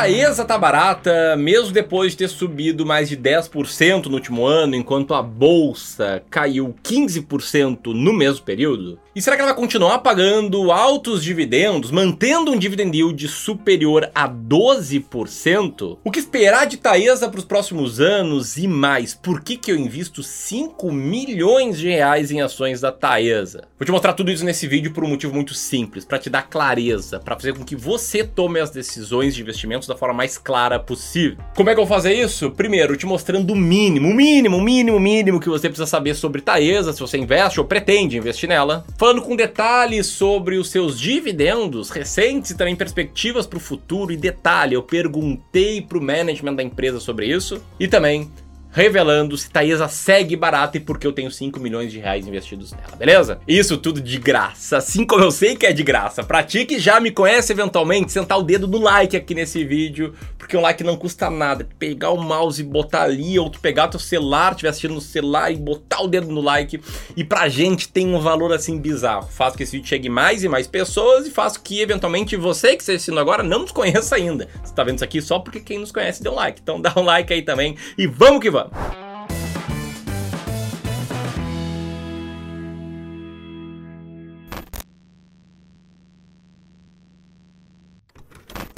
Taesa 0.00 0.46
tá 0.46 0.56
barata, 0.56 1.36
mesmo 1.36 1.72
depois 1.72 2.12
de 2.12 2.18
ter 2.18 2.28
subido 2.28 2.86
mais 2.86 3.06
de 3.06 3.18
10% 3.18 4.06
no 4.06 4.14
último 4.14 4.46
ano, 4.46 4.74
enquanto 4.74 5.12
a 5.12 5.20
bolsa 5.20 6.22
caiu 6.30 6.74
15% 6.82 7.88
no 7.92 8.10
mesmo 8.10 8.42
período? 8.42 8.98
E 9.12 9.20
será 9.20 9.34
que 9.34 9.42
ela 9.42 9.50
vai 9.50 9.60
continuar 9.60 9.98
pagando 9.98 10.70
altos 10.70 11.24
dividendos, 11.24 11.90
mantendo 11.90 12.52
um 12.52 12.56
dividend 12.56 12.96
yield 12.96 13.26
superior 13.26 14.08
a 14.14 14.28
12%? 14.28 15.98
O 16.04 16.12
que 16.12 16.20
esperar 16.20 16.64
de 16.64 16.76
Taesa 16.76 17.28
para 17.28 17.40
os 17.40 17.44
próximos 17.44 17.98
anos 17.98 18.56
e 18.56 18.68
mais? 18.68 19.12
Por 19.12 19.40
que, 19.40 19.56
que 19.56 19.72
eu 19.72 19.76
invisto 19.76 20.22
5 20.22 20.92
milhões 20.92 21.76
de 21.76 21.88
reais 21.88 22.30
em 22.30 22.40
ações 22.40 22.80
da 22.80 22.92
Taesa? 22.92 23.64
Vou 23.76 23.84
te 23.84 23.90
mostrar 23.90 24.12
tudo 24.12 24.30
isso 24.30 24.44
nesse 24.44 24.68
vídeo 24.68 24.92
por 24.92 25.02
um 25.02 25.08
motivo 25.08 25.34
muito 25.34 25.54
simples, 25.54 26.04
para 26.04 26.18
te 26.20 26.30
dar 26.30 26.42
clareza, 26.42 27.18
para 27.18 27.34
fazer 27.34 27.54
com 27.54 27.64
que 27.64 27.74
você 27.74 28.22
tome 28.22 28.60
as 28.60 28.70
decisões 28.70 29.34
de 29.34 29.42
investimentos 29.42 29.88
da 29.88 29.96
forma 29.96 30.14
mais 30.14 30.38
clara 30.38 30.78
possível. 30.78 31.36
Como 31.56 31.68
é 31.68 31.74
que 31.74 31.80
eu 31.80 31.84
vou 31.84 31.96
fazer 31.96 32.14
isso? 32.14 32.52
Primeiro, 32.52 32.96
te 32.96 33.06
mostrando 33.06 33.54
o 33.54 33.56
mínimo, 33.56 34.08
o 34.08 34.14
mínimo, 34.14 34.58
o 34.58 34.62
mínimo, 34.62 34.96
o 34.98 35.00
mínimo 35.00 35.40
que 35.40 35.48
você 35.48 35.68
precisa 35.68 35.86
saber 35.86 36.14
sobre 36.14 36.40
Taesa, 36.40 36.92
se 36.92 37.00
você 37.00 37.18
investe 37.18 37.58
ou 37.58 37.66
pretende 37.66 38.16
investir 38.16 38.48
nela. 38.48 38.84
Falando 39.00 39.22
com 39.22 39.34
detalhes 39.34 40.08
sobre 40.08 40.58
os 40.58 40.68
seus 40.68 41.00
dividendos 41.00 41.88
recentes 41.88 42.50
e 42.50 42.54
também 42.54 42.76
perspectivas 42.76 43.46
para 43.46 43.56
o 43.56 43.60
futuro. 43.60 44.12
E 44.12 44.16
detalhe, 44.18 44.74
eu 44.74 44.82
perguntei 44.82 45.80
para 45.80 45.96
o 45.96 46.02
management 46.02 46.56
da 46.56 46.62
empresa 46.62 47.00
sobre 47.00 47.26
isso. 47.26 47.64
E 47.80 47.88
também 47.88 48.30
revelando 48.70 49.36
se 49.36 49.50
Taesa 49.50 49.88
segue 49.88 50.36
barata 50.36 50.76
e 50.76 50.80
por 50.80 50.98
que 50.98 51.06
eu 51.06 51.12
tenho 51.12 51.30
5 51.30 51.58
milhões 51.58 51.92
de 51.92 51.98
reais 51.98 52.26
investidos 52.26 52.72
nela, 52.72 52.96
beleza? 52.96 53.40
Isso 53.46 53.76
tudo 53.76 54.00
de 54.00 54.18
graça, 54.18 54.76
assim 54.76 55.04
como 55.04 55.24
eu 55.24 55.30
sei 55.30 55.56
que 55.56 55.66
é 55.66 55.72
de 55.72 55.82
graça. 55.82 56.22
Pra 56.22 56.42
ti 56.42 56.64
que 56.64 56.78
já 56.78 57.00
me 57.00 57.10
conhece 57.10 57.52
eventualmente, 57.52 58.12
sentar 58.12 58.38
o 58.38 58.42
dedo 58.42 58.68
no 58.68 58.78
like 58.78 59.16
aqui 59.16 59.34
nesse 59.34 59.64
vídeo, 59.64 60.14
porque 60.38 60.56
um 60.56 60.60
like 60.60 60.84
não 60.84 60.96
custa 60.96 61.28
nada. 61.30 61.68
Pegar 61.78 62.10
o 62.10 62.22
mouse 62.22 62.60
e 62.60 62.64
botar 62.64 63.02
ali, 63.02 63.38
ou 63.38 63.50
tu 63.50 63.60
pegar 63.60 63.88
teu 63.88 64.00
celular, 64.00 64.52
estiver 64.52 64.68
assistindo 64.68 64.94
no 64.94 65.00
celular 65.00 65.50
e 65.50 65.56
botar 65.56 66.02
o 66.02 66.08
dedo 66.08 66.28
no 66.28 66.40
like. 66.40 66.80
E 67.16 67.24
pra 67.24 67.48
gente 67.48 67.88
tem 67.88 68.14
um 68.14 68.20
valor 68.20 68.52
assim 68.52 68.78
bizarro. 68.78 69.28
Faz 69.28 69.56
que 69.56 69.62
esse 69.62 69.72
vídeo 69.72 69.88
chegue 69.88 70.08
mais 70.08 70.44
e 70.44 70.48
mais 70.48 70.66
pessoas 70.66 71.26
e 71.26 71.30
faz 71.30 71.56
que 71.56 71.80
eventualmente 71.80 72.36
você 72.36 72.76
que 72.76 72.82
está 72.82 72.92
assistindo 72.92 73.18
agora 73.18 73.42
não 73.42 73.60
nos 73.60 73.72
conheça 73.72 74.16
ainda. 74.16 74.48
Você 74.62 74.74
tá 74.74 74.84
vendo 74.84 74.96
isso 74.96 75.04
aqui 75.04 75.20
só 75.20 75.38
porque 75.38 75.60
quem 75.60 75.78
nos 75.78 75.92
conhece 75.92 76.22
deu 76.22 76.34
like. 76.34 76.60
Então 76.62 76.80
dá 76.80 76.92
um 76.96 77.02
like 77.02 77.32
aí 77.32 77.42
também 77.42 77.76
e 77.96 78.06
vamos 78.06 78.40
que 78.40 78.50
vamos! 78.50 78.59
Vamos. 78.68 79.09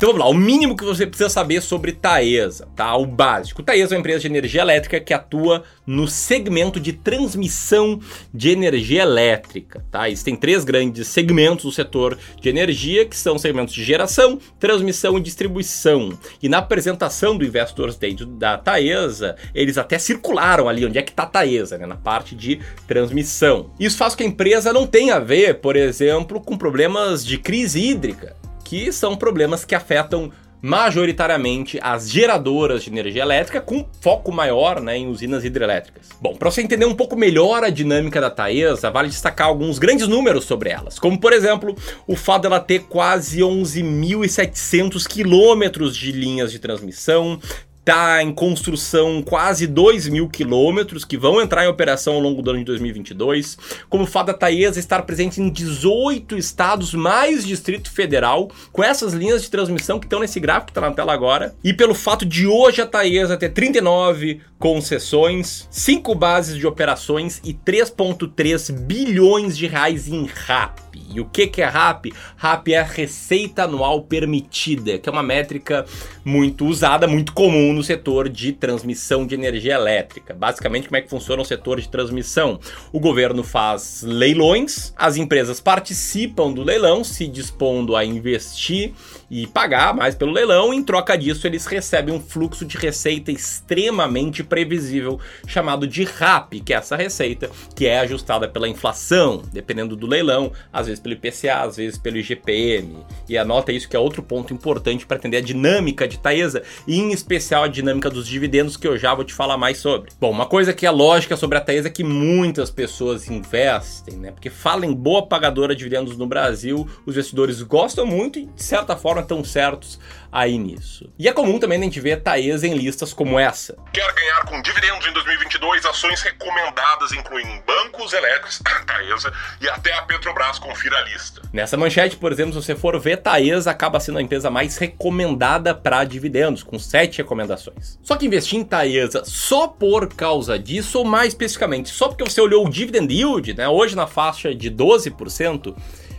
Então 0.03 0.11
vamos 0.11 0.27
lá, 0.27 0.33
o 0.33 0.35
mínimo 0.35 0.77
que 0.77 0.85
você 0.85 1.07
precisa 1.07 1.31
saber 1.31 1.63
sobre 1.63 1.93
Taesa, 1.93 2.67
tá? 2.75 2.97
O 2.97 3.07
básico. 3.07 3.63
Taesa 3.63 3.95
é 3.95 3.97
uma 3.97 4.01
empresa 4.01 4.19
de 4.19 4.27
energia 4.27 4.61
elétrica 4.61 4.99
que 4.99 5.15
atua 5.15 5.63
no 5.87 6.09
segmento 6.09 6.81
de 6.81 6.93
transmissão 6.93 8.01
de 8.35 8.51
energia 8.51 9.03
elétrica, 9.03 9.85
tá? 9.93 10.11
Existem 10.11 10.35
três 10.35 10.65
grandes 10.65 11.07
segmentos 11.07 11.67
do 11.67 11.71
setor 11.71 12.19
de 12.41 12.49
energia, 12.49 13.07
que 13.07 13.17
são 13.17 13.39
segmentos 13.39 13.73
de 13.73 13.85
geração, 13.85 14.41
transmissão 14.59 15.17
e 15.19 15.21
distribuição. 15.21 16.19
E 16.43 16.49
na 16.49 16.59
apresentação 16.59 17.39
do 17.39 17.45
Investors 17.45 17.97
Day 17.97 18.17
da 18.27 18.59
Taesa, 18.59 19.37
eles 19.55 19.79
até 19.79 20.01
circularam 20.01 20.69
ali 20.69 20.85
onde 20.85 20.99
é 20.99 21.03
que 21.03 21.13
tá 21.13 21.23
a 21.23 21.27
Taesa, 21.27 21.79
né? 21.79 21.87
Na 21.87 21.97
parte 21.97 22.35
de 22.35 22.59
transmissão. 22.89 23.71
Isso 23.79 23.97
faz 23.97 24.15
com 24.15 24.19
que 24.19 24.25
a 24.25 24.27
empresa 24.27 24.73
não 24.73 24.85
tenha 24.85 25.15
a 25.15 25.21
ver, 25.21 25.61
por 25.61 25.77
exemplo, 25.77 26.41
com 26.41 26.59
problemas 26.59 27.25
de 27.25 27.39
crise 27.39 27.79
hídrica 27.79 28.42
que 28.65 28.93
são 28.93 29.17
problemas 29.17 29.65
que 29.65 29.75
afetam 29.75 30.31
majoritariamente 30.63 31.81
as 31.83 32.09
geradoras 32.09 32.85
de 32.85 32.91
energia 32.91 33.23
elétrica, 33.23 33.61
com 33.61 33.85
foco 34.01 34.31
maior 34.31 34.81
né, 34.81 34.97
em 34.97 35.09
usinas 35.09 35.45
hidrelétricas. 35.45 36.11
Bom, 36.21 36.37
para 36.37 36.49
você 36.49 36.63
entender 36.63 36.87
um 36.87 36.95
pouco 36.95 37.17
melhor 37.17 37.65
a 37.65 37.69
dinâmica 37.69 38.21
da 38.21 38.31
Taesa, 38.31 38.89
vale 38.89 39.09
destacar 39.09 39.49
alguns 39.49 39.81
grandes 39.81 40.07
números 40.07 40.45
sobre 40.45 40.71
elas, 40.71 41.01
como 41.01 41.19
por 41.19 41.33
exemplo 41.33 41.75
o 42.07 42.15
fato 42.15 42.43
dela 42.43 42.61
ter 42.61 42.85
quase 42.85 43.41
11.700 43.41 45.05
quilômetros 45.09 45.97
de 45.97 46.13
linhas 46.13 46.53
de 46.53 46.61
transmissão, 46.61 47.41
Está 47.83 48.23
em 48.23 48.33
construção 48.33 49.21
quase 49.21 49.67
2 49.67 50.07
mil 50.07 50.29
quilômetros 50.29 51.05
que 51.05 51.19
vão 51.19 51.43
entrar 51.43 51.65
em 51.65 51.69
operação 51.69 52.15
ao 52.15 52.21
longo 52.21 52.41
do 52.41 52.51
ano 52.51 52.61
de 52.61 52.65
2022. 52.67 53.59
Como 53.91 54.05
o 54.05 54.07
fato 54.07 54.29
da 54.29 54.35
Taesa 54.35 54.79
estar 54.79 55.03
presente 55.03 55.41
em 55.41 55.51
18 55.51 56.39
estados 56.39 56.95
mais 56.95 57.45
Distrito 57.45 57.91
Federal, 57.91 58.53
com 58.71 58.85
essas 58.85 59.13
linhas 59.13 59.43
de 59.43 59.51
transmissão 59.51 59.99
que 59.99 60.07
estão 60.07 60.21
nesse 60.21 60.39
gráfico 60.39 60.67
que 60.67 60.71
está 60.71 60.81
na 60.81 60.95
tela 60.95 61.13
agora. 61.13 61.57
E 61.65 61.75
pelo 61.75 61.93
fato 61.93 62.25
de 62.25 62.47
hoje 62.47 62.81
a 62.81 62.87
Taesa 62.87 63.37
ter 63.37 63.49
39 63.49 64.41
concessões, 64.61 65.67
5 65.69 66.15
bases 66.15 66.57
de 66.57 66.69
operações 66.69 67.41
e 67.43 67.53
3,3 67.53 68.71
bilhões 68.71 69.59
de 69.59 69.67
reais 69.67 70.07
em 70.07 70.25
RAP. 70.27 70.92
E 70.95 71.21
o 71.21 71.25
que, 71.25 71.47
que 71.47 71.63
é 71.63 71.67
RAP? 71.67 72.07
RAP 72.37 72.69
é 72.69 72.79
a 72.79 72.85
receita 72.85 73.65
anual 73.65 74.03
permitida, 74.03 74.99
que 74.99 75.09
é 75.09 75.13
uma 75.13 75.23
métrica 75.23 75.85
muito 76.25 76.67
usada, 76.67 77.07
muito 77.07 77.33
comum 77.33 77.73
no 77.73 77.83
setor 77.83 78.29
de 78.29 78.53
transmissão 78.53 79.27
de 79.27 79.35
energia 79.35 79.75
elétrica. 79.75 80.35
Basicamente, 80.35 80.89
como 80.89 80.97
é 80.97 81.03
que 81.03 81.11
funciona 81.11 81.43
o 81.43 81.45
setor 81.45 81.81
de 81.81 81.89
transmissão? 81.89 82.61
O 82.93 83.01
governo 83.01 83.43
faz 83.43 84.03
leilões, 84.03 84.93
as 84.97 85.17
empresas 85.17 85.61
participam 85.61 86.53
do 86.53 86.63
leilão, 86.63 87.05
se 87.05 87.27
dispondo 87.27 87.97
a 87.97 88.05
investir 88.05 88.93
e 89.31 89.47
pagar 89.47 89.95
mais 89.95 90.15
pelo 90.15 90.33
leilão. 90.33 90.73
Em 90.73 90.83
troca 90.83 91.17
disso, 91.17 91.47
eles 91.47 91.67
recebem 91.67 92.15
um 92.15 92.21
fluxo 92.21 92.65
de 92.65 92.77
receita 92.77 93.33
extremamente 93.33 94.45
previsível, 94.45 95.19
chamado 95.47 95.87
de 95.87 96.05
RAP, 96.05 96.55
que 96.65 96.73
é 96.73 96.77
essa 96.77 96.97
receita 96.97 97.51
que 97.75 97.87
é 97.87 98.01
ajustada 98.01 98.49
pela 98.49 98.69
inflação, 98.69 99.43
dependendo 99.53 99.97
do 99.97 100.07
leilão, 100.07 100.53
às 100.83 100.87
vezes 100.87 101.03
pelo 101.03 101.15
IPCA, 101.15 101.63
às 101.63 101.77
vezes 101.77 101.99
pelo 101.99 102.17
IGPM. 102.17 103.05
E 103.29 103.39
anota 103.39 103.73
isso 103.73 103.89
que 103.89 103.97
é 103.97 103.99
outro 103.99 104.23
ponto 104.23 104.53
importante 104.53 105.07
para 105.07 105.17
entender 105.17 105.39
a 105.39 105.41
dinâmica 105.41 106.07
de 106.07 106.19
Taesa, 106.19 106.63
e 106.87 106.99
em 106.99 107.13
especial 107.13 107.65
a 107.65 107.69
dinâmica 107.69 108.11
dos 108.11 108.27
dividendos, 108.27 108.77
que 108.77 108.87
eu 108.87 108.97
já 108.97 109.15
vou 109.15 109.25
te 109.25 109.35
falar 109.35 109.57
mais 109.57 109.79
sobre. 109.79 110.11
Bom, 110.21 110.31
uma 110.31 110.47
coisa 110.47 110.73
que 110.73 110.87
é 110.87 110.91
lógica 110.91 111.37
sobre 111.37 111.59
a 111.59 111.61
Taesa 111.61 111.89
é 111.89 111.91
que 111.91 112.05
muitas 112.05 112.71
pessoas 112.71 113.29
investem, 113.29 114.17
né? 114.17 114.31
Porque 114.31 114.51
fala 114.51 114.85
em 114.87 114.93
boa 114.93 115.27
pagadora 115.27 115.75
de 115.75 115.83
dividendos 115.83 116.17
no 116.17 116.27
Brasil, 116.27 116.89
os 117.05 117.15
investidores 117.15 117.61
gostam 117.63 118.07
muito 118.07 118.39
e, 118.39 118.47
de 118.47 118.63
certa 118.63 118.97
forma, 118.97 119.21
estão 119.21 119.43
certos 119.45 119.99
aí 120.31 120.57
nisso. 120.57 121.13
E 121.19 121.29
é 121.29 121.33
comum 121.33 121.59
também 121.59 121.79
a 121.79 121.83
gente 121.83 122.01
ver 122.01 122.23
Taesa 122.23 122.67
em 122.67 122.75
listas 122.75 123.13
como 123.13 123.39
essa. 123.39 123.77
Quer 123.93 124.11
ganhar 124.15 124.45
com 124.47 124.63
dividendos 124.63 125.07
em 125.07 125.13
2022? 125.13 125.85
Ações 125.85 126.23
recomendadas 126.23 127.13
incluem 127.13 127.63
bancos 127.67 128.13
elétricos, 128.13 128.63
Taesa, 128.87 129.33
e 129.61 129.69
até 129.69 129.93
a 129.93 130.03
Petrobras. 130.03 130.59
Confira 130.73 130.97
a 130.97 131.05
lista. 131.05 131.43
Nessa 131.53 131.77
manchete, 131.77 132.17
por 132.17 132.33
exemplo, 132.33 132.55
se 132.55 132.67
você 132.67 132.75
for 132.75 132.99
ver, 132.99 133.19
Taesa 133.19 133.71
acaba 133.71 134.01
sendo 134.01 134.17
a 134.17 134.23
empresa 134.23 134.51
mais 134.51 134.79
recomendada 134.79 135.75
para 135.75 136.03
dividendos, 136.03 136.63
com 136.63 136.79
sete 136.79 137.19
recomendações. 137.19 137.99
Só 138.03 138.17
que 138.17 138.25
investir 138.25 138.59
em 138.59 138.65
Taesa 138.65 139.23
só 139.23 139.69
por 139.69 140.09
causa 140.15 140.59
disso, 140.59 141.01
ou 141.01 141.05
mais 141.05 141.29
especificamente, 141.29 141.91
só 141.91 142.09
porque 142.09 142.25
você 142.25 142.41
olhou 142.41 142.67
o 142.67 142.71
dividend 142.71 143.13
yield, 143.13 143.53
né, 143.53 143.69
hoje 143.69 143.95
na 143.95 144.07
faixa 144.07 144.55
de 144.55 144.71
12%, 144.71 145.77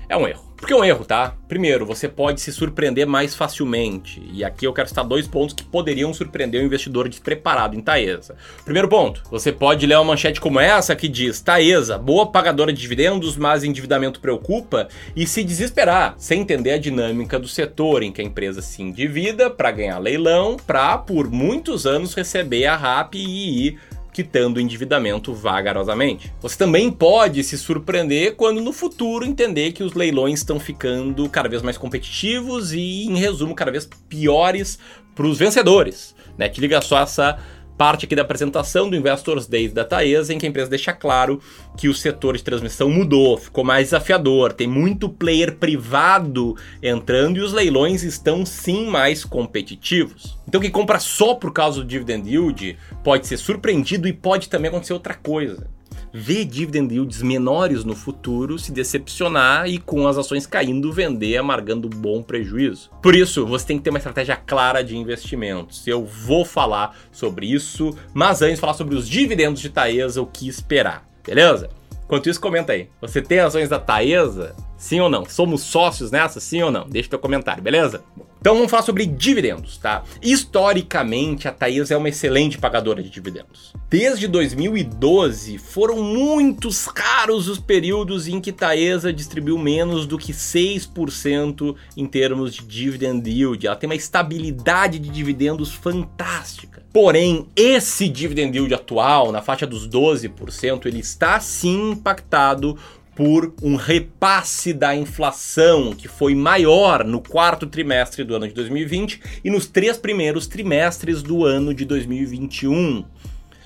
é 0.08 0.16
um 0.16 0.28
erro. 0.28 0.53
Porque 0.64 0.72
é 0.72 0.78
um 0.78 0.86
erro, 0.86 1.04
tá? 1.04 1.36
Primeiro, 1.46 1.86
você 1.86 2.08
pode 2.08 2.40
se 2.40 2.50
surpreender 2.50 3.06
mais 3.06 3.36
facilmente. 3.36 4.24
E 4.32 4.46
aqui 4.46 4.66
eu 4.66 4.72
quero 4.72 4.88
citar 4.88 5.04
dois 5.04 5.28
pontos 5.28 5.54
que 5.54 5.62
poderiam 5.62 6.14
surpreender 6.14 6.62
o 6.62 6.66
investidor 6.66 7.10
despreparado 7.10 7.76
em 7.76 7.82
Taesa. 7.82 8.38
Primeiro 8.64 8.88
ponto, 8.88 9.22
você 9.30 9.52
pode 9.52 9.86
ler 9.86 9.96
uma 9.96 10.06
manchete 10.06 10.40
como 10.40 10.62
essa 10.62 10.96
que 10.96 11.10
diz: 11.10 11.42
Taesa, 11.42 11.98
boa 11.98 12.32
pagadora 12.32 12.72
de 12.72 12.80
dividendos, 12.80 13.36
mas 13.36 13.66
endividamento 13.66 14.22
preocupa, 14.22 14.88
e 15.14 15.28
se 15.28 15.44
desesperar, 15.44 16.16
sem 16.18 16.40
entender 16.40 16.72
a 16.72 16.78
dinâmica 16.78 17.38
do 17.38 17.48
setor 17.50 18.02
em 18.02 18.14
que 18.14 18.22
a 18.22 18.26
empresa 18.26 18.62
se 18.62 18.82
endivida 18.82 19.50
para 19.50 19.70
ganhar 19.70 20.00
leilão, 20.00 20.56
para 20.56 20.98
por 20.98 21.30
muitos 21.30 21.86
anos 21.86 22.14
receber 22.14 22.68
a 22.68 22.78
RAP 22.78 23.16
e 23.16 23.78
quitando 24.14 24.58
o 24.58 24.60
endividamento 24.62 25.34
vagarosamente. 25.34 26.32
Você 26.42 26.58
também 26.58 26.92
pode 26.92 27.44
se 27.44 27.58
surpreender 27.58 28.36
quando 28.36 28.62
no 28.62 28.72
futuro 28.72 29.26
entender 29.26 29.72
que 29.72 29.84
os 29.84 29.94
leilões 29.94 30.40
estão 30.40 30.60
ficando 30.60 31.28
cada 31.28 31.50
vez 31.50 31.62
mais 31.62 31.78
competitivos 31.78 32.72
e, 32.72 33.06
em 33.06 33.18
resumo, 33.18 33.56
cada 33.56 33.72
vez 33.72 33.90
piores 34.08 34.78
para 35.16 35.26
os 35.26 35.38
vencedores. 35.38 36.16
Né? 36.38 36.48
Te 36.48 36.62
liga 36.62 36.82
só 36.82 37.02
essa 37.02 37.40
parte 37.78 38.06
aqui 38.06 38.16
da 38.16 38.22
apresentação 38.22 38.90
do 38.90 38.96
Investors 38.96 39.48
Day 39.48 39.68
da 39.68 39.84
Taesa, 39.84 40.34
em 40.34 40.38
que 40.38 40.46
a 40.46 40.50
empresa 40.50 40.70
deixa 40.70 40.94
claro 40.94 41.42
que 41.78 41.88
o 41.88 41.94
setor 41.94 42.38
de 42.38 42.44
transmissão 42.44 42.90
mudou, 42.90 43.38
ficou 43.38 43.64
mais 43.64 43.88
desafiador, 43.88 44.54
tem 44.54 44.68
muito 44.68 45.10
player 45.10 45.56
privado 45.56 46.56
entrando 46.82 47.38
e 47.38 47.42
os 47.42 47.54
leilões 47.54 48.04
estão 48.04 48.46
sim 48.46 48.88
mais 48.88 49.26
competitivos. 49.26 50.38
Então 50.48 50.62
quem 50.62 50.72
compra 50.72 51.00
só 51.00 51.36
por 51.36 51.52
causa 51.52 51.82
do 51.82 51.88
dividend 51.88 52.30
yield 52.30 52.78
pode 53.04 53.28
ser 53.28 53.38
surpreendido 53.38 54.08
e 54.08 54.14
pode 54.14 54.50
também 54.50 54.70
acontecer 54.70 54.94
outra 54.94 55.14
coisa. 55.14 55.68
Ver 56.14 56.46
dividend 56.46 56.94
yields 56.94 57.24
menores 57.24 57.84
no 57.84 57.96
futuro, 57.96 58.60
se 58.60 58.72
decepcionar 58.72 59.68
e 59.68 59.80
com 59.80 60.08
as 60.08 60.18
ações 60.18 60.46
caindo, 60.46 60.94
vender, 60.94 61.38
amargando 61.38 61.90
bom 61.90 62.22
prejuízo. 62.22 62.92
Por 63.02 63.16
isso, 63.16 63.48
você 63.48 63.66
tem 63.66 63.78
que 63.80 63.84
ter 63.84 63.90
uma 63.90 63.98
estratégia 63.98 64.36
clara 64.36 64.84
de 64.84 64.96
investimentos. 64.96 65.88
Eu 65.88 66.06
vou 66.06 66.46
falar 66.46 66.96
sobre 67.12 67.52
isso, 67.52 67.98
mas 68.14 68.44
antes 68.44 68.60
falar 68.60 68.76
sobre 68.76 68.96
os 68.96 69.10
dividendos 69.10 69.60
de 69.60 69.70
Taesa, 69.70 70.22
o 70.22 70.28
que 70.28 70.48
esperar, 70.48 71.04
beleza? 71.26 71.70
Enquanto 72.06 72.30
isso, 72.30 72.40
comenta 72.40 72.74
aí. 72.74 72.90
Você 73.02 73.22
tem 73.22 73.40
ações 73.40 73.70
da 73.70 73.80
Taesa? 73.80 74.56
Sim 74.78 75.00
ou 75.00 75.10
não? 75.10 75.26
Somos 75.26 75.62
sócios 75.62 76.12
nessa? 76.12 76.40
Sim 76.40 76.62
ou 76.62 76.70
não? 76.70 76.88
Deixa 76.88 77.10
teu 77.10 77.18
comentário, 77.18 77.64
beleza? 77.64 78.04
Então 78.44 78.56
vamos 78.56 78.70
falar 78.70 78.84
sobre 78.84 79.06
dividendos, 79.06 79.78
tá? 79.78 80.04
Historicamente, 80.22 81.48
a 81.48 81.52
Taesa 81.54 81.94
é 81.94 81.98
uma 81.98 82.10
excelente 82.10 82.58
pagadora 82.58 83.02
de 83.02 83.10
dividendos. 83.10 83.72
Desde 83.90 84.28
2012, 84.28 85.58
foram 85.58 86.04
muitos 86.04 86.88
raros 86.88 87.48
os 87.48 87.58
períodos 87.58 88.28
em 88.28 88.42
que 88.42 88.52
Taesa 88.52 89.14
distribuiu 89.14 89.58
menos 89.58 90.06
do 90.06 90.18
que 90.18 90.34
6% 90.34 91.74
em 91.96 92.06
termos 92.06 92.54
de 92.54 92.66
dividend 92.66 93.26
yield. 93.26 93.66
Ela 93.66 93.78
tem 93.78 93.90
uma 93.90 93.96
estabilidade 93.96 95.00
de 95.00 95.08
dividendos 95.08 95.72
fantástica. 95.72 96.84
Porém, 96.92 97.48
esse 97.56 98.10
dividend 98.10 98.58
yield 98.58 98.74
atual, 98.74 99.32
na 99.32 99.42
faixa 99.42 99.66
dos 99.66 99.88
12%, 99.88 100.86
ele 100.86 101.00
está 101.00 101.40
sim 101.40 101.92
impactado 101.92 102.78
por 103.16 103.54
um 103.62 103.76
repasse 103.76 104.74
da 104.74 104.96
inflação 104.96 105.94
que 105.94 106.08
foi 106.08 106.34
maior 106.34 107.04
no 107.04 107.22
quarto 107.22 107.68
trimestre 107.68 108.24
do 108.24 108.36
ano 108.36 108.48
de 108.48 108.54
2020 108.54 109.22
e 109.44 109.50
nos 109.50 109.68
três 109.68 109.98
primeiros 109.98 110.48
trimestres 110.48 111.22
do 111.22 111.46
ano 111.46 111.74
de 111.74 111.86
2021. 111.86 113.06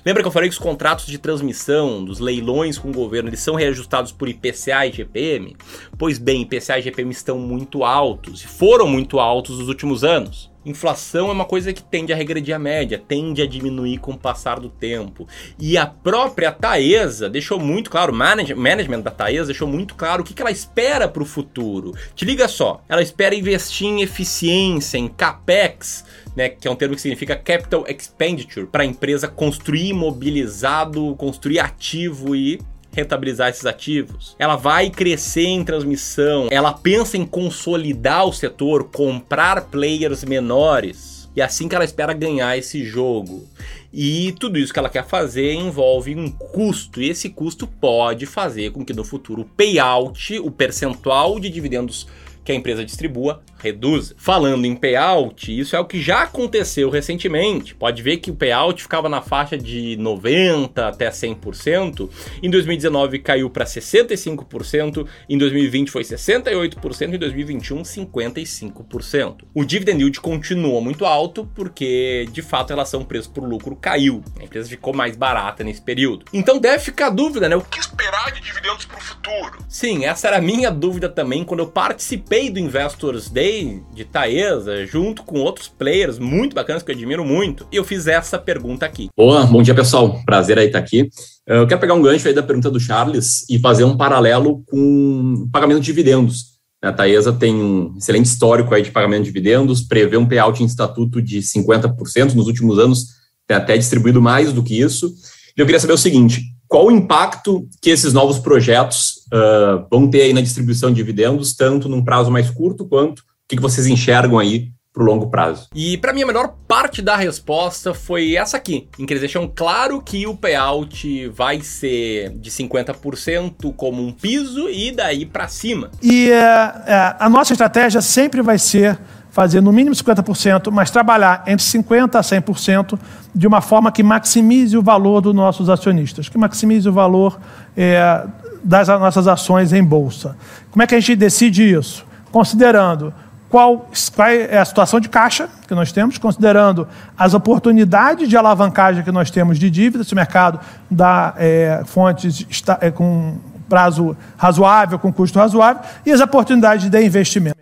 Lembra 0.04 0.22
que 0.22 0.28
eu 0.28 0.32
falei 0.32 0.48
que 0.48 0.54
os 0.54 0.58
contratos 0.58 1.06
de 1.06 1.18
transmissão 1.18 2.04
dos 2.04 2.18
leilões 2.18 2.78
com 2.78 2.88
o 2.88 2.94
governo 2.94 3.28
eles 3.28 3.40
são 3.40 3.54
reajustados 3.54 4.12
por 4.12 4.28
IPCA 4.28 4.86
e 4.86 4.92
GPM? 4.92 5.56
Pois 5.98 6.18
bem, 6.18 6.42
IPCA 6.42 6.78
e 6.78 6.82
GPM 6.82 7.10
estão 7.10 7.38
muito 7.38 7.84
altos 7.84 8.42
e 8.42 8.46
foram 8.46 8.86
muito 8.86 9.18
altos 9.18 9.58
nos 9.58 9.68
últimos 9.68 10.04
anos. 10.04 10.50
Inflação 10.66 11.28
é 11.28 11.32
uma 11.32 11.44
coisa 11.44 11.72
que 11.72 11.82
tende 11.82 12.12
a 12.12 12.16
regredir 12.16 12.54
a 12.54 12.58
média, 12.58 13.02
tende 13.06 13.40
a 13.40 13.46
diminuir 13.46 13.98
com 13.98 14.12
o 14.12 14.18
passar 14.18 14.58
do 14.58 14.68
tempo. 14.68 15.26
E 15.58 15.78
a 15.78 15.86
própria 15.86 16.50
Taesa 16.50 17.30
deixou 17.30 17.60
muito 17.60 17.90
claro, 17.90 18.12
o 18.12 18.16
management 18.16 19.00
da 19.00 19.10
Taesa 19.10 19.46
deixou 19.46 19.68
muito 19.68 19.94
claro 19.94 20.22
o 20.22 20.24
que 20.24 20.40
ela 20.40 20.50
espera 20.50 21.08
para 21.08 21.22
o 21.22 21.26
futuro. 21.26 21.94
Te 22.14 22.24
liga 22.24 22.48
só, 22.48 22.82
ela 22.88 23.00
espera 23.00 23.34
investir 23.34 23.86
em 23.86 24.02
eficiência, 24.02 24.98
em 24.98 25.08
capex, 25.08 26.04
né, 26.36 26.48
que 26.48 26.66
é 26.66 26.70
um 26.70 26.76
termo 26.76 26.94
que 26.94 27.00
significa 27.00 27.36
capital 27.36 27.84
expenditure, 27.88 28.66
para 28.66 28.82
a 28.82 28.86
empresa 28.86 29.28
construir 29.28 29.88
imobilizado, 29.88 31.14
construir 31.16 31.60
ativo 31.60 32.34
e 32.34 32.60
rentabilizar 32.92 33.50
esses 33.50 33.66
ativos. 33.66 34.34
Ela 34.38 34.56
vai 34.56 34.90
crescer 34.90 35.46
em 35.46 35.64
transmissão, 35.64 36.48
ela 36.50 36.72
pensa 36.72 37.16
em 37.16 37.24
consolidar 37.24 38.26
o 38.26 38.32
setor, 38.32 38.84
comprar 38.84 39.62
players 39.66 40.24
menores. 40.24 41.28
E 41.36 41.40
é 41.40 41.44
assim 41.44 41.68
que 41.68 41.74
ela 41.74 41.84
espera 41.84 42.12
ganhar 42.12 42.56
esse 42.58 42.84
jogo. 42.84 43.46
E 43.92 44.34
tudo 44.40 44.58
isso 44.58 44.72
que 44.72 44.78
ela 44.78 44.88
quer 44.88 45.06
fazer 45.06 45.54
envolve 45.54 46.14
um 46.14 46.30
custo, 46.30 47.00
e 47.00 47.08
esse 47.08 47.30
custo 47.30 47.66
pode 47.66 48.26
fazer 48.26 48.72
com 48.72 48.84
que 48.84 48.92
no 48.92 49.04
futuro 49.04 49.42
o 49.42 49.44
payout, 49.44 50.38
o 50.40 50.50
percentual 50.50 51.38
de 51.38 51.48
dividendos 51.48 52.06
que 52.48 52.52
a 52.52 52.54
empresa 52.54 52.82
distribua 52.82 53.42
reduza. 53.58 54.14
Falando 54.16 54.64
em 54.64 54.74
payout, 54.74 55.58
isso 55.58 55.76
é 55.76 55.80
o 55.80 55.84
que 55.84 56.00
já 56.00 56.22
aconteceu 56.22 56.88
recentemente. 56.88 57.74
Pode 57.74 58.02
ver 58.02 58.16
que 58.16 58.30
o 58.30 58.34
payout 58.34 58.80
ficava 58.80 59.06
na 59.06 59.20
faixa 59.20 59.58
de 59.58 59.98
90 59.98 60.88
até 60.88 61.10
100%. 61.10 62.08
Em 62.42 62.48
2019 62.48 63.18
caiu 63.18 63.50
para 63.50 63.66
65%, 63.66 65.06
em 65.28 65.36
2020 65.36 65.90
foi 65.90 66.02
68% 66.02 67.12
e 67.12 67.16
em 67.16 67.18
2021 67.18 67.82
55%. 67.82 69.44
O 69.52 69.62
dividend 69.62 70.00
yield 70.00 70.18
continua 70.18 70.80
muito 70.80 71.04
alto 71.04 71.46
porque, 71.54 72.26
de 72.32 72.40
fato, 72.40 72.70
a 72.70 72.76
relação 72.76 73.04
preço 73.04 73.30
por 73.30 73.44
lucro 73.44 73.76
caiu. 73.76 74.24
A 74.40 74.44
empresa 74.44 74.70
ficou 74.70 74.94
mais 74.94 75.14
barata 75.14 75.62
nesse 75.62 75.82
período. 75.82 76.24
Então 76.32 76.58
deve 76.58 76.78
ficar 76.78 77.08
a 77.08 77.10
dúvida, 77.10 77.46
né? 77.46 77.56
O 77.56 77.60
que 77.60 77.78
esperar 77.78 78.32
de 78.32 78.40
para 78.86 78.98
o 78.98 79.00
futuro? 79.00 79.58
Sim, 79.68 80.04
essa 80.04 80.28
era 80.28 80.38
a 80.38 80.40
minha 80.40 80.70
dúvida 80.70 81.08
também 81.08 81.44
quando 81.44 81.60
eu 81.60 81.66
participei 81.66 82.50
do 82.50 82.58
Investors 82.58 83.28
Day 83.28 83.82
de 83.94 84.04
Taesa, 84.04 84.86
junto 84.86 85.22
com 85.22 85.40
outros 85.40 85.68
players 85.68 86.18
muito 86.18 86.54
bacanas 86.54 86.82
que 86.82 86.90
eu 86.90 86.94
admiro 86.94 87.24
muito, 87.24 87.66
e 87.72 87.76
eu 87.76 87.84
fiz 87.84 88.06
essa 88.06 88.38
pergunta 88.38 88.86
aqui. 88.86 89.08
Boa, 89.16 89.44
bom 89.46 89.62
dia 89.62 89.74
pessoal, 89.74 90.20
prazer 90.24 90.58
aí 90.58 90.66
estar 90.66 90.78
aqui. 90.78 91.08
Eu 91.46 91.66
quero 91.66 91.80
pegar 91.80 91.94
um 91.94 92.02
gancho 92.02 92.28
aí 92.28 92.34
da 92.34 92.42
pergunta 92.42 92.70
do 92.70 92.80
Charles 92.80 93.48
e 93.48 93.58
fazer 93.58 93.84
um 93.84 93.96
paralelo 93.96 94.62
com 94.66 95.48
pagamento 95.52 95.80
de 95.80 95.86
dividendos. 95.86 96.58
A 96.82 96.92
Taesa 96.92 97.32
tem 97.32 97.54
um 97.54 97.96
excelente 97.96 98.26
histórico 98.26 98.72
aí 98.72 98.82
de 98.82 98.92
pagamento 98.92 99.24
de 99.24 99.32
dividendos, 99.32 99.80
prevê 99.80 100.16
um 100.16 100.26
payout 100.26 100.62
em 100.62 100.66
estatuto 100.66 101.20
de 101.20 101.40
50%, 101.40 102.34
nos 102.34 102.46
últimos 102.46 102.78
anos 102.78 103.18
tem 103.48 103.56
até 103.56 103.76
distribuído 103.76 104.20
mais 104.20 104.52
do 104.52 104.62
que 104.62 104.78
isso. 104.78 105.12
E 105.56 105.60
eu 105.60 105.66
queria 105.66 105.80
saber 105.80 105.94
o 105.94 105.98
seguinte, 105.98 106.42
qual 106.68 106.86
o 106.86 106.92
impacto 106.92 107.66
que 107.80 107.90
esses 107.90 108.12
novos 108.12 108.38
projetos 108.38 109.26
uh, 109.32 109.86
vão 109.90 110.08
ter 110.08 110.22
aí 110.22 110.32
na 110.32 110.42
distribuição 110.42 110.90
de 110.90 110.96
dividendos, 110.96 111.54
tanto 111.54 111.88
num 111.88 112.04
prazo 112.04 112.30
mais 112.30 112.50
curto 112.50 112.86
quanto 112.86 113.22
que, 113.48 113.56
que 113.56 113.62
vocês 113.62 113.86
enxergam 113.86 114.38
aí 114.38 114.70
para 114.92 115.02
o 115.02 115.06
longo 115.06 115.30
prazo? 115.30 115.68
E 115.74 115.96
para 115.96 116.12
mim 116.12 116.22
a 116.22 116.26
melhor 116.26 116.54
parte 116.66 117.00
da 117.00 117.16
resposta 117.16 117.94
foi 117.94 118.34
essa 118.34 118.56
aqui, 118.56 118.88
em 118.98 119.06
que 119.06 119.12
eles 119.12 119.22
deixam 119.22 119.50
claro 119.52 120.02
que 120.02 120.26
o 120.26 120.36
payout 120.36 121.28
vai 121.28 121.60
ser 121.62 122.30
de 122.30 122.50
50% 122.50 123.74
como 123.74 124.02
um 124.04 124.12
piso 124.12 124.68
e 124.68 124.92
daí 124.92 125.24
para 125.24 125.48
cima. 125.48 125.90
E 126.02 126.30
é, 126.30 127.16
a 127.18 127.28
nossa 127.30 127.54
estratégia 127.54 128.02
sempre 128.02 128.42
vai 128.42 128.58
ser 128.58 128.98
fazer 129.38 129.60
no 129.60 129.72
mínimo 129.72 129.94
50%, 129.94 130.68
mas 130.72 130.90
trabalhar 130.90 131.44
entre 131.46 131.64
50% 131.64 132.16
a 132.16 132.20
100% 132.20 132.98
de 133.32 133.46
uma 133.46 133.60
forma 133.60 133.92
que 133.92 134.02
maximize 134.02 134.76
o 134.76 134.82
valor 134.82 135.20
dos 135.20 135.32
nossos 135.32 135.70
acionistas, 135.70 136.28
que 136.28 136.36
maximize 136.36 136.88
o 136.88 136.92
valor 136.92 137.38
é, 137.76 138.26
das 138.64 138.88
nossas 138.88 139.28
ações 139.28 139.72
em 139.72 139.84
bolsa. 139.84 140.36
Como 140.72 140.82
é 140.82 140.88
que 140.88 140.96
a 140.96 140.98
gente 140.98 141.14
decide 141.14 141.72
isso? 141.72 142.04
Considerando 142.32 143.14
qual, 143.48 143.88
qual 144.12 144.28
é 144.28 144.58
a 144.58 144.64
situação 144.64 144.98
de 144.98 145.08
caixa 145.08 145.48
que 145.68 145.72
nós 145.72 145.92
temos, 145.92 146.18
considerando 146.18 146.88
as 147.16 147.32
oportunidades 147.32 148.28
de 148.28 148.36
alavancagem 148.36 149.04
que 149.04 149.12
nós 149.12 149.30
temos 149.30 149.56
de 149.56 149.70
dívida, 149.70 150.02
se 150.02 150.14
o 150.14 150.16
mercado 150.16 150.58
dá 150.90 151.32
é, 151.36 151.84
fontes 151.86 152.44
está, 152.50 152.76
é, 152.80 152.90
com 152.90 153.38
prazo 153.68 154.16
razoável, 154.36 154.98
com 154.98 155.12
custo 155.12 155.38
razoável, 155.38 155.80
e 156.04 156.10
as 156.10 156.20
oportunidades 156.20 156.90
de 156.90 157.00
investimento. 157.00 157.56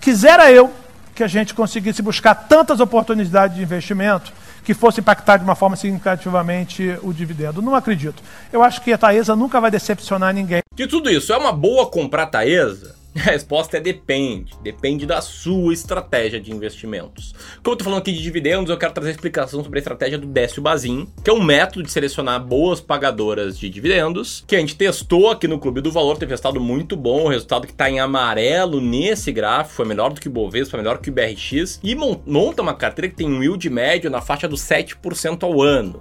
Quisera 0.00 0.50
eu 0.50 0.70
que 1.16 1.24
a 1.24 1.26
gente 1.26 1.54
conseguisse 1.54 2.02
buscar 2.02 2.34
tantas 2.34 2.78
oportunidades 2.78 3.56
de 3.56 3.62
investimento 3.62 4.30
que 4.62 4.74
fosse 4.74 5.00
impactar 5.00 5.38
de 5.38 5.44
uma 5.44 5.54
forma 5.54 5.74
significativamente 5.76 6.98
o 7.02 7.12
dividendo. 7.12 7.62
Não 7.62 7.74
acredito. 7.74 8.22
Eu 8.52 8.62
acho 8.62 8.82
que 8.82 8.92
a 8.92 8.98
Taesa 8.98 9.34
nunca 9.34 9.60
vai 9.60 9.70
decepcionar 9.70 10.34
ninguém. 10.34 10.60
De 10.74 10.86
tudo 10.86 11.08
isso, 11.08 11.32
é 11.32 11.36
uma 11.38 11.52
boa 11.52 11.86
comprar 11.86 12.26
Taesa? 12.26 12.95
A 13.26 13.30
resposta 13.30 13.78
é 13.78 13.80
depende. 13.80 14.52
Depende 14.62 15.06
da 15.06 15.20
sua 15.20 15.72
estratégia 15.72 16.38
de 16.38 16.52
investimentos. 16.52 17.34
Como 17.62 17.72
eu 17.72 17.78
tô 17.78 17.84
falando 17.84 18.00
aqui 18.00 18.12
de 18.12 18.22
dividendos, 18.22 18.68
eu 18.68 18.76
quero 18.76 18.92
trazer 18.92 19.10
explicação 19.10 19.62
sobre 19.62 19.78
a 19.78 19.80
estratégia 19.80 20.18
do 20.18 20.26
Décio 20.26 20.60
Bazin, 20.60 21.08
que 21.24 21.30
é 21.30 21.32
um 21.32 21.42
método 21.42 21.82
de 21.82 21.90
selecionar 21.90 22.44
boas 22.44 22.80
pagadoras 22.80 23.58
de 23.58 23.70
dividendos, 23.70 24.44
que 24.46 24.54
a 24.54 24.60
gente 24.60 24.76
testou 24.76 25.30
aqui 25.30 25.48
no 25.48 25.58
Clube 25.58 25.80
do 25.80 25.90
Valor, 25.90 26.18
teve 26.18 26.30
resultado 26.30 26.60
muito 26.60 26.94
bom, 26.94 27.24
o 27.24 27.28
resultado 27.28 27.66
que 27.66 27.72
está 27.72 27.88
em 27.88 28.00
amarelo 28.00 28.80
nesse 28.80 29.32
gráfico, 29.32 29.76
foi 29.76 29.86
melhor 29.86 30.12
do 30.12 30.20
que 30.20 30.28
o 30.28 30.30
Bovespa, 30.30 30.72
foi 30.72 30.80
melhor 30.80 30.98
que 30.98 31.08
o 31.08 31.12
BRX, 31.12 31.80
e 31.82 31.94
monta 31.94 32.62
uma 32.62 32.74
carteira 32.74 33.08
que 33.08 33.16
tem 33.16 33.28
um 33.28 33.42
yield 33.42 33.68
médio 33.70 34.10
na 34.10 34.20
faixa 34.20 34.46
dos 34.46 34.60
7% 34.60 35.42
ao 35.42 35.62
ano. 35.62 36.00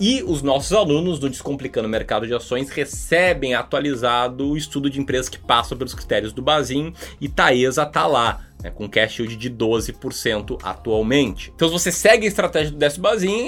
E 0.00 0.22
os 0.22 0.42
nossos 0.42 0.72
alunos 0.72 1.18
do 1.18 1.28
Descomplicando 1.28 1.86
o 1.86 1.90
Mercado 1.90 2.26
de 2.26 2.34
Ações 2.34 2.70
recebem 2.70 3.54
atualizado 3.54 4.50
o 4.50 4.56
estudo 4.56 4.88
de 4.88 5.00
empresas 5.00 5.28
que 5.28 5.38
passam 5.38 5.76
pelos 5.76 5.94
critérios 5.94 6.32
do 6.32 6.42
Bazin 6.48 6.94
e 7.20 7.28
Taesa 7.28 7.84
tá 7.84 8.06
lá. 8.06 8.40
Né, 8.60 8.70
com 8.70 8.88
cash 8.88 9.20
yield 9.20 9.36
de 9.36 9.48
12% 9.48 10.58
atualmente. 10.64 11.52
Então, 11.54 11.68
se 11.68 11.72
você 11.72 11.92
segue 11.92 12.24
a 12.24 12.28
estratégia 12.28 12.72
do 12.72 12.76
Décio 12.76 13.00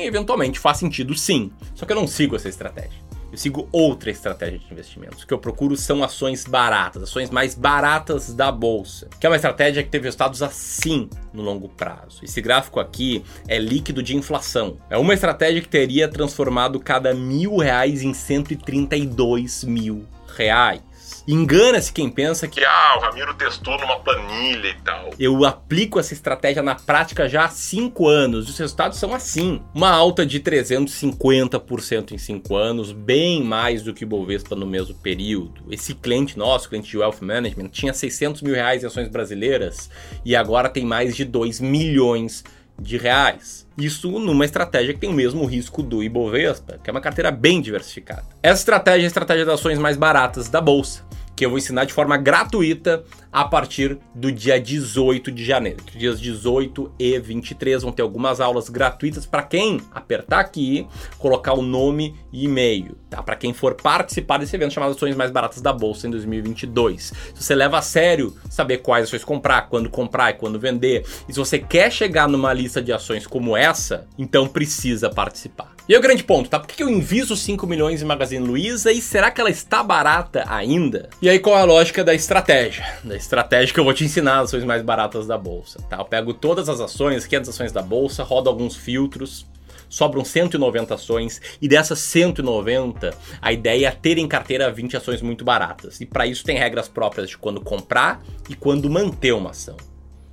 eventualmente 0.04 0.56
faz 0.56 0.76
sentido 0.76 1.16
sim. 1.16 1.50
Só 1.74 1.84
que 1.84 1.90
eu 1.90 1.96
não 1.96 2.06
sigo 2.06 2.36
essa 2.36 2.48
estratégia. 2.48 3.10
Eu 3.32 3.38
sigo 3.38 3.68
outra 3.70 4.10
estratégia 4.10 4.58
de 4.58 4.72
investimentos. 4.72 5.22
O 5.22 5.26
que 5.26 5.32
eu 5.32 5.38
procuro 5.38 5.76
são 5.76 6.02
ações 6.02 6.44
baratas, 6.44 7.04
ações 7.04 7.30
mais 7.30 7.54
baratas 7.54 8.34
da 8.34 8.50
bolsa, 8.50 9.08
que 9.20 9.26
é 9.26 9.30
uma 9.30 9.36
estratégia 9.36 9.82
que 9.84 9.88
teve 9.88 10.04
resultados 10.04 10.42
assim 10.42 11.08
no 11.32 11.42
longo 11.42 11.68
prazo. 11.68 12.24
Esse 12.24 12.40
gráfico 12.40 12.80
aqui 12.80 13.24
é 13.46 13.56
líquido 13.58 14.02
de 14.02 14.16
inflação. 14.16 14.78
É 14.88 14.98
uma 14.98 15.14
estratégia 15.14 15.62
que 15.62 15.68
teria 15.68 16.08
transformado 16.08 16.80
cada 16.80 17.14
mil 17.14 17.56
reais 17.56 18.02
em 18.02 18.12
132 18.12 19.62
mil 19.62 20.04
reais. 20.36 20.89
Engana-se 21.26 21.92
quem 21.92 22.10
pensa 22.10 22.48
que 22.48 22.64
ah, 22.64 22.96
o 22.98 23.00
Ramiro 23.00 23.34
testou 23.34 23.78
numa 23.78 24.00
planilha 24.00 24.68
e 24.68 24.80
tal. 24.82 25.10
eu 25.18 25.44
aplico 25.44 25.98
essa 25.98 26.12
estratégia 26.12 26.62
na 26.62 26.74
prática 26.74 27.28
já 27.28 27.44
há 27.44 27.48
5 27.48 28.08
anos. 28.08 28.48
Os 28.48 28.58
resultados 28.58 28.98
são 28.98 29.14
assim. 29.14 29.60
Uma 29.74 29.90
alta 29.90 30.24
de 30.24 30.40
350% 30.40 32.12
em 32.12 32.18
5 32.18 32.56
anos, 32.56 32.92
bem 32.92 33.42
mais 33.42 33.82
do 33.82 33.94
que 33.94 34.04
o 34.04 34.08
Bovespa 34.08 34.56
no 34.56 34.66
mesmo 34.66 34.94
período. 34.94 35.62
Esse 35.70 35.94
cliente 35.94 36.38
nosso, 36.38 36.68
cliente 36.68 36.90
de 36.90 36.98
Wealth 36.98 37.20
Management, 37.20 37.68
tinha 37.68 37.92
600 37.92 38.42
mil 38.42 38.54
reais 38.54 38.82
em 38.82 38.86
ações 38.86 39.08
brasileiras 39.08 39.90
e 40.24 40.34
agora 40.34 40.68
tem 40.68 40.84
mais 40.84 41.14
de 41.16 41.24
2 41.24 41.60
milhões 41.60 42.42
de 42.42 42.59
reais. 42.96 43.66
Isso 43.76 44.10
numa 44.18 44.44
estratégia 44.44 44.94
que 44.94 45.00
tem 45.00 45.10
o 45.10 45.14
mesmo 45.14 45.44
risco 45.44 45.82
do 45.82 46.02
Ibovespa, 46.02 46.78
que 46.82 46.90
é 46.90 46.92
uma 46.92 47.00
carteira 47.00 47.30
bem 47.30 47.60
diversificada. 47.60 48.24
Essa 48.42 48.60
estratégia 48.60 49.02
é 49.02 49.06
a 49.06 49.08
estratégia 49.08 49.44
das 49.44 49.54
ações 49.54 49.78
mais 49.78 49.96
baratas 49.96 50.48
da 50.48 50.60
bolsa, 50.60 51.04
que 51.40 51.46
eu 51.46 51.48
vou 51.48 51.58
ensinar 51.58 51.86
de 51.86 51.94
forma 51.94 52.18
gratuita 52.18 53.02
a 53.32 53.46
partir 53.46 53.96
do 54.14 54.30
dia 54.30 54.60
18 54.60 55.32
de 55.32 55.42
janeiro. 55.42 55.82
Dias 55.96 56.20
18 56.20 56.92
e 56.98 57.18
23 57.18 57.82
vão 57.82 57.90
ter 57.92 58.02
algumas 58.02 58.42
aulas 58.42 58.68
gratuitas 58.68 59.24
para 59.24 59.42
quem 59.44 59.80
apertar 59.90 60.40
aqui, 60.40 60.86
colocar 61.16 61.54
o 61.54 61.62
nome 61.62 62.14
e 62.30 62.44
e-mail, 62.44 62.94
tá? 63.08 63.22
Para 63.22 63.36
quem 63.36 63.54
for 63.54 63.74
participar 63.74 64.36
desse 64.36 64.54
evento 64.54 64.74
chamado 64.74 64.90
Ações 64.90 65.16
Mais 65.16 65.30
Baratas 65.30 65.62
da 65.62 65.72
Bolsa 65.72 66.06
em 66.06 66.10
2022. 66.10 67.04
Se 67.34 67.42
você 67.42 67.54
leva 67.54 67.78
a 67.78 67.82
sério 67.82 68.36
saber 68.50 68.78
quais 68.78 69.04
ações 69.04 69.24
comprar, 69.24 69.62
quando 69.70 69.88
comprar 69.88 70.32
e 70.32 70.34
quando 70.34 70.60
vender, 70.60 71.06
e 71.26 71.32
se 71.32 71.38
você 71.38 71.58
quer 71.58 71.90
chegar 71.90 72.28
numa 72.28 72.52
lista 72.52 72.82
de 72.82 72.92
ações 72.92 73.26
como 73.26 73.56
essa, 73.56 74.06
então 74.18 74.46
precisa 74.46 75.08
participar. 75.08 75.79
E 75.90 75.92
aí 75.92 75.98
o 75.98 76.02
grande 76.02 76.22
ponto, 76.22 76.48
tá? 76.48 76.60
Por 76.60 76.68
que 76.68 76.84
eu 76.84 76.88
invisto 76.88 77.34
5 77.34 77.66
milhões 77.66 78.00
em 78.00 78.04
Magazine 78.04 78.46
Luiza 78.46 78.92
e 78.92 79.02
será 79.02 79.28
que 79.28 79.40
ela 79.40 79.50
está 79.50 79.82
barata 79.82 80.44
ainda? 80.46 81.10
E 81.20 81.28
aí 81.28 81.40
qual 81.40 81.58
é 81.58 81.62
a 81.62 81.64
lógica 81.64 82.04
da 82.04 82.14
estratégia? 82.14 82.86
Da 83.02 83.16
estratégia 83.16 83.74
que 83.74 83.80
eu 83.80 83.82
vou 83.82 83.92
te 83.92 84.04
ensinar 84.04 84.38
as 84.38 84.50
ações 84.50 84.62
mais 84.62 84.82
baratas 84.82 85.26
da 85.26 85.36
bolsa, 85.36 85.82
tá? 85.90 85.96
Eu 85.96 86.04
pego 86.04 86.32
todas 86.32 86.68
as 86.68 86.78
ações, 86.78 87.26
500 87.26 87.50
ações 87.50 87.72
da 87.72 87.82
bolsa, 87.82 88.22
rodo 88.22 88.48
alguns 88.48 88.76
filtros, 88.76 89.44
sobram 89.88 90.24
190 90.24 90.94
ações 90.94 91.42
e 91.60 91.66
dessas 91.66 91.98
190, 91.98 93.12
a 93.42 93.52
ideia 93.52 93.88
é 93.88 93.90
ter 93.90 94.16
em 94.16 94.28
carteira 94.28 94.70
20 94.70 94.96
ações 94.96 95.20
muito 95.20 95.44
baratas. 95.44 96.00
E 96.00 96.06
para 96.06 96.24
isso 96.24 96.44
tem 96.44 96.56
regras 96.56 96.86
próprias 96.86 97.30
de 97.30 97.36
quando 97.36 97.60
comprar 97.60 98.22
e 98.48 98.54
quando 98.54 98.88
manter 98.88 99.32
uma 99.32 99.50
ação. 99.50 99.76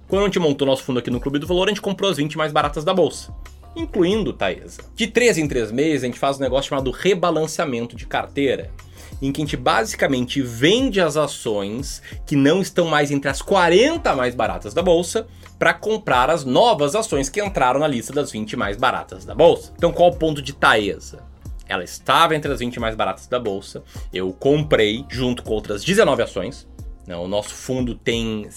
Quando 0.07 0.21
a 0.21 0.25
gente 0.25 0.37
montou 0.37 0.67
nosso 0.67 0.83
fundo 0.83 0.99
aqui 0.99 1.09
no 1.09 1.19
Clube 1.19 1.39
do 1.39 1.47
Valor, 1.47 1.65
a 1.65 1.69
gente 1.69 1.81
comprou 1.81 2.11
as 2.11 2.17
20 2.17 2.37
mais 2.37 2.51
baratas 2.51 2.83
da 2.83 2.93
bolsa 2.93 3.33
incluindo 3.79 4.34
Taesa. 4.34 4.81
De 4.96 5.07
3 5.07 5.38
em 5.38 5.48
3 5.48 5.72
meses, 5.72 6.03
a 6.03 6.07
gente 6.07 6.19
faz 6.19 6.38
um 6.38 6.41
negócio 6.41 6.69
chamado 6.69 6.91
rebalanceamento 6.91 7.96
de 7.96 8.05
carteira, 8.05 8.72
em 9.22 9.31
que 9.31 9.41
a 9.41 9.46
gente 9.46 9.57
basicamente 9.57 10.41
vende 10.41 11.00
as 11.00 11.17
ações 11.17 12.01
que 12.25 12.36
não 12.36 12.62
estão 12.62 12.88
mais 12.88 13.12
entre 13.12 13.29
as 13.29 13.41
40 13.41 14.15
mais 14.15 14.36
baratas 14.36 14.74
da 14.74 14.81
bolsa 14.81 15.27
para 15.57 15.74
comprar 15.74 16.29
as 16.29 16.46
novas 16.46 16.96
ações 16.96 17.29
que 17.29 17.41
entraram 17.41 17.79
na 17.79 17.88
lista 17.88 18.13
das 18.13 18.31
20 18.31 18.55
mais 18.55 18.77
baratas 18.77 19.25
da 19.25 19.34
bolsa. 19.34 19.74
Então, 19.75 19.91
qual 19.91 20.10
o 20.10 20.15
ponto 20.15 20.41
de 20.41 20.53
Taesa? 20.53 21.24
Ela 21.67 21.84
estava 21.84 22.36
entre 22.36 22.51
as 22.51 22.60
20 22.60 22.79
mais 22.79 22.96
baratas 22.96 23.27
da 23.27 23.39
bolsa. 23.39 23.84
Eu 24.13 24.31
comprei 24.31 25.05
junto 25.10 25.43
com 25.43 25.53
outras 25.53 25.84
19 25.84 26.22
ações. 26.24 26.67
Não, 27.05 27.24
o 27.24 27.27
nosso 27.27 27.53
fundo 27.53 27.96
tem 27.96 28.48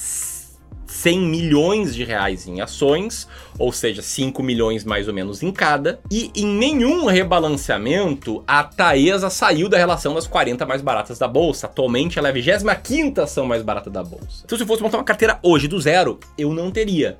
100 0.90 1.20
milhões 1.20 1.94
de 1.94 2.02
reais 2.02 2.48
em 2.48 2.60
ações, 2.60 3.28
ou 3.58 3.72
seja, 3.72 4.02
5 4.02 4.42
milhões 4.42 4.84
mais 4.84 5.06
ou 5.06 5.14
menos 5.14 5.40
em 5.42 5.52
cada, 5.52 6.00
e 6.10 6.32
em 6.34 6.46
nenhum 6.46 7.06
rebalanceamento 7.06 8.42
a 8.46 8.64
Taesa 8.64 9.30
saiu 9.30 9.68
da 9.68 9.78
relação 9.78 10.14
das 10.14 10.26
40 10.26 10.66
mais 10.66 10.82
baratas 10.82 11.18
da 11.18 11.28
bolsa. 11.28 11.66
Atualmente 11.66 12.18
ela 12.18 12.28
é 12.28 12.30
a 12.30 12.34
25 12.34 13.20
ação 13.20 13.46
mais 13.46 13.62
barata 13.62 13.88
da 13.88 14.02
bolsa. 14.02 14.42
Então, 14.44 14.58
se 14.58 14.64
eu 14.64 14.66
fosse 14.66 14.82
montar 14.82 14.98
uma 14.98 15.04
carteira 15.04 15.38
hoje 15.42 15.68
do 15.68 15.80
zero, 15.80 16.18
eu 16.36 16.52
não 16.52 16.70
teria. 16.72 17.16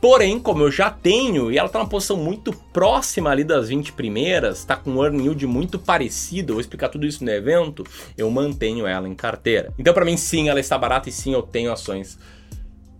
Porém, 0.00 0.38
como 0.38 0.62
eu 0.62 0.70
já 0.70 0.90
tenho, 0.90 1.52
e 1.52 1.58
ela 1.58 1.66
está 1.66 1.78
numa 1.78 1.88
posição 1.88 2.16
muito 2.16 2.54
próxima 2.72 3.28
ali 3.28 3.44
das 3.44 3.68
20 3.68 3.92
primeiras, 3.92 4.60
está 4.60 4.74
com 4.74 4.92
um 4.92 5.04
earning 5.04 5.24
yield 5.24 5.46
muito 5.46 5.78
parecido, 5.78 6.54
vou 6.54 6.60
explicar 6.60 6.88
tudo 6.88 7.06
isso 7.06 7.22
no 7.22 7.30
evento, 7.30 7.84
eu 8.16 8.30
mantenho 8.30 8.86
ela 8.86 9.06
em 9.06 9.14
carteira. 9.14 9.74
Então, 9.78 9.92
para 9.92 10.06
mim, 10.06 10.16
sim, 10.16 10.48
ela 10.48 10.58
está 10.58 10.78
barata 10.78 11.10
e 11.10 11.12
sim, 11.12 11.34
eu 11.34 11.42
tenho 11.42 11.70
ações 11.70 12.18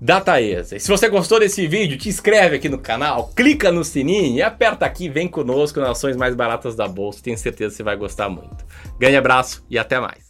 da 0.01 0.21
Taesa. 0.21 0.77
E 0.77 0.81
se 0.81 0.89
você 0.89 1.09
gostou 1.09 1.39
desse 1.39 1.67
vídeo, 1.67 1.99
te 1.99 2.09
inscreve 2.09 2.57
aqui 2.57 2.69
no 2.69 2.79
canal, 2.79 3.29
clica 3.37 3.71
no 3.71 3.85
sininho 3.85 4.37
e 4.37 4.43
aperta 4.43 4.87
aqui, 4.87 5.09
vem 5.09 5.29
conosco 5.29 5.79
nas 5.81 5.91
ações 5.91 6.17
mais 6.17 6.35
baratas 6.35 6.75
da 6.75 6.89
bolsa. 6.89 7.23
Tenho 7.23 7.37
certeza 7.37 7.71
que 7.71 7.77
você 7.77 7.83
vai 7.83 7.97
gostar 7.97 8.29
muito. 8.29 8.65
Grande 8.99 9.17
abraço 9.17 9.65
e 9.69 9.79
até 9.79 10.01
mais. 10.01 10.30